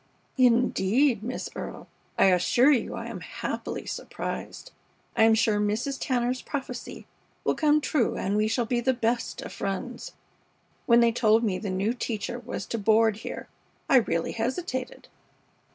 [0.39, 4.71] "Indeed, Miss Earle, I assure you I am happily surprised.
[5.15, 5.99] I am sure Mrs.
[6.01, 7.05] Tanner's prophecy
[7.43, 10.13] will come true and we shall be the best of friends.
[10.87, 13.47] When they told me the new teacher was to board here
[13.87, 15.07] I really hesitated.